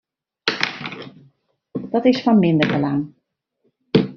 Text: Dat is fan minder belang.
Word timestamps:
Dat 1.91 2.05
is 2.11 2.21
fan 2.21 2.39
minder 2.39 2.67
belang. 2.73 3.01